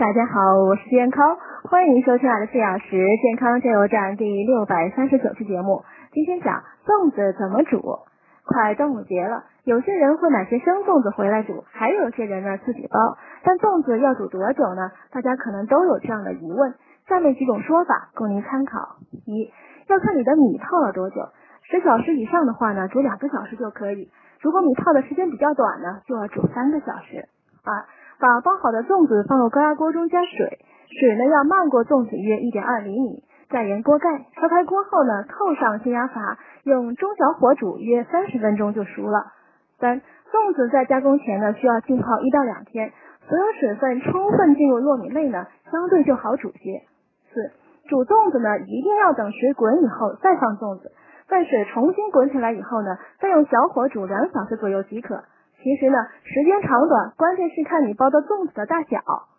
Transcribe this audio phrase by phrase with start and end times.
[0.00, 1.36] 大家好，我是健康，
[1.68, 5.84] 欢迎收听我的四小时健康加油站第六百三十九期节目。
[6.10, 7.98] 今天讲粽子怎么煮。
[8.46, 13.18] 快端午节了，有些人会买些生粽子回来煮，还有些人呢自己包。
[13.44, 14.90] 但粽子要煮多久呢？
[15.12, 16.72] 大家可能都有这样的疑问。
[17.06, 18.96] 下面几种说法供您参考：
[19.26, 19.52] 一，
[19.86, 21.28] 要看你的米泡了多久，
[21.68, 24.08] 十小时以上的话呢，煮两个小时就可以；
[24.40, 27.28] 如果你泡的时间比较短呢，就要煮三个小时。
[27.62, 27.84] 二，
[28.20, 30.58] 把包好的粽子放入高压锅中加水，
[31.00, 39.32] 水呢要漫过粽子约一点二厘米，再沿锅盖，烧开锅后呢，扣上升压阀，用中小火煮约三十分钟就熟了。
[39.78, 42.92] 三，粽子在加工前呢需要浸泡一到两天，
[43.26, 46.82] 所有水分充分进入糯米内呢，相对就好煮些。
[47.32, 47.40] 四，
[47.88, 50.92] 煮粽子呢一定要等水滚以后再放粽子，
[51.26, 55.24] 待水重新滚起来以后呢，再用小火煮两小时左右即可。
[55.62, 59.29] 其实呢，时间长短关键是看你包的粽子的大小。